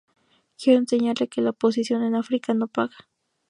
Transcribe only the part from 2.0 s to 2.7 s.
en África no